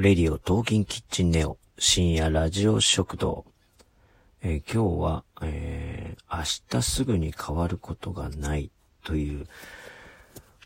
[0.00, 3.44] レディオトーキンキッチンネオ深夜ラジオ食堂。
[4.40, 8.70] えー今日は、えー明日すぐに変わることがない
[9.04, 9.46] という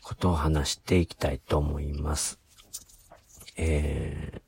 [0.01, 2.39] ことを話していきたいと思います。
[3.57, 4.41] え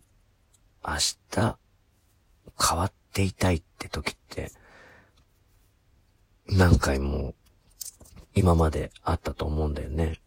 [0.86, 0.96] ー明
[1.32, 1.58] 日
[2.58, 4.54] 変わっていたいって時って
[6.48, 7.34] 何回も
[8.36, 10.22] 今まであったと思うんだよね。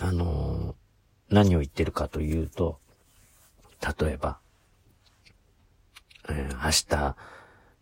[0.00, 0.74] あのー
[1.28, 2.81] 何を言ってるかというと、
[3.82, 4.38] 例えば、
[6.28, 7.16] えー明日、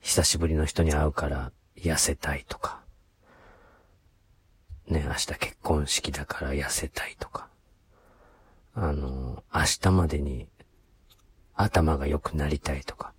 [0.00, 2.80] 久しぶりの人に会うから痩せたいとか、
[4.88, 7.48] ね、明日結婚式だから痩せたいとか、
[8.74, 10.48] あの明日までに
[11.54, 13.12] 頭が良くなりたいとか、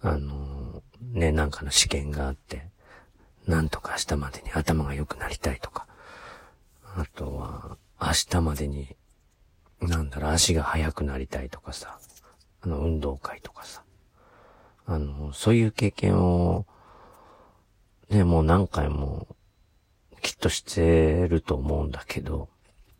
[0.00, 2.68] あのね、なんかの試験があって、
[3.46, 5.86] なんとか明日までに頭が良くなりたいとか、
[6.96, 8.96] あとは、明日までに、
[9.80, 11.98] なんだろう、足が速くなりたいとかさ、
[12.62, 13.84] あの、運動会とかさ、
[14.86, 16.66] あの、そういう経験を、
[18.08, 19.28] ね、もう何回も、
[20.20, 22.48] きっとしてると思うんだけど、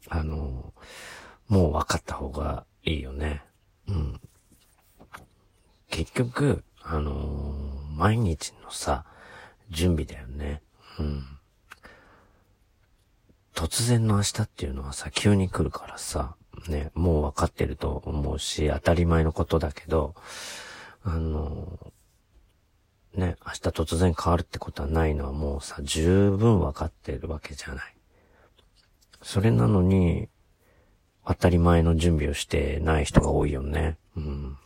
[0.08, 0.72] あの、
[1.48, 3.42] もう分かった方がいいよね。
[3.88, 4.20] うん。
[5.90, 7.54] 結局、あの
[7.96, 9.04] 毎日のさ、
[9.70, 10.62] 準備だよね。
[10.98, 11.24] うん。
[13.54, 16.36] 突然の明日っていうのはさ、急に来るからさ、
[16.68, 20.14] ね、もう分かってると思うし、当たり前のことだけど、
[21.02, 21.78] あの、
[23.14, 27.94] ね、明日突然変わるってことはないのはもうさ、十分分かってるわけじゃない。
[29.22, 30.28] それなのに、
[31.26, 33.98] 当たり前の準備をしてない人が多いよね。
[34.16, 34.56] うん。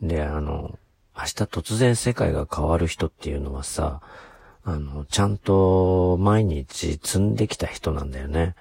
[0.00, 0.78] で、あの、
[1.14, 4.00] 明日突然世界が変わる人っていうのはさ、
[4.64, 8.54] あの、ちゃんと毎日積んできた人なんだよね。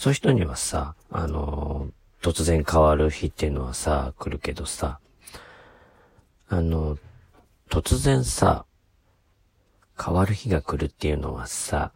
[0.00, 1.90] そういう人にはさ、あの、
[2.22, 4.98] 突然変わる日っていうのはさ、来るけどさ、
[6.48, 6.96] あの、
[7.68, 8.64] 突然さ、
[10.02, 11.92] 変わる日が来るっていうのはさ、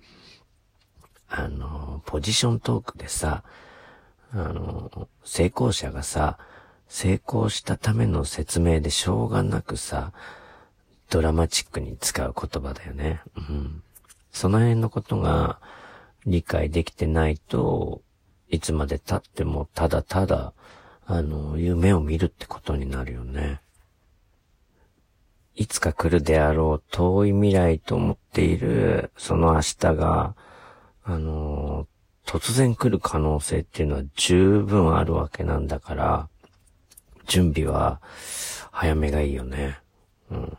[1.31, 3.43] あの、ポジショントークでさ、
[4.35, 6.37] あの、成功者がさ、
[6.89, 10.13] 成功したための説明でしょうがなくさ、
[11.09, 13.23] ドラマチックに使う言葉だよね。
[13.35, 13.83] うん。
[14.31, 15.59] その辺のことが
[16.27, 18.03] 理解できてないと、
[18.49, 20.53] いつまで経ってもただただ、
[21.07, 23.61] あの、夢を見るってことになるよね。
[25.55, 30.35] いつか来るであろう遠い未来と思っている、その明日が、
[31.05, 31.87] あの、
[32.27, 36.29] 突然来る可能性っていうのは十分あるわけなんだから、
[37.27, 38.01] 準備は
[38.71, 39.79] 早めがいいよね。
[40.31, 40.59] うん。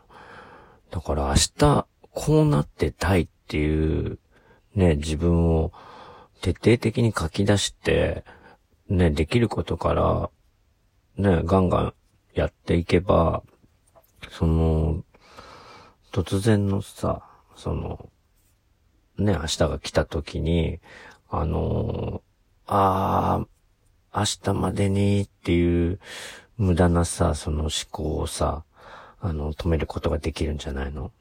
[0.90, 4.18] だから明日こうなってたいっていう
[4.76, 5.72] ね、自分を
[6.40, 8.24] 徹底的に書き出して、
[8.88, 10.30] ね、できることから、
[11.16, 11.94] ね、ガンガン
[12.34, 13.42] やっていけば、
[14.30, 15.02] その、
[16.12, 17.22] 突然のさ、
[17.56, 18.10] その、
[19.18, 20.78] ね、明日が来た時に、
[21.28, 22.22] あの
[22.66, 25.98] あー、明日までにっていう
[26.56, 28.64] 無駄なさ、その思考をさ、
[29.20, 31.12] あの、止めることができるんじゃないの？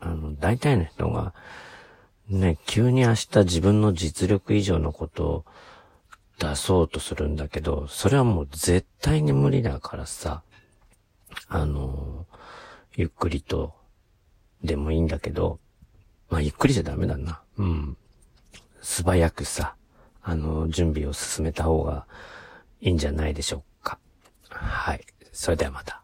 [0.00, 1.32] あの、大体の人が、
[2.28, 5.44] ね、急に明日自分の実力以上のことを
[6.38, 10.42] 出そうとするんだけど、それはもう絶対に無理だからさ、
[11.48, 12.26] あの、
[12.96, 13.74] ゆっくりと
[14.62, 15.58] でもいいんだけど、
[16.30, 17.42] まあ、ゆっくりじゃダメだな。
[17.58, 17.96] うん。
[18.80, 19.76] 素早くさ、
[20.22, 22.06] あの、準備を進めた方が
[22.80, 23.98] いいんじゃないでしょうか。
[24.48, 25.04] はい。
[25.32, 26.03] それではまた。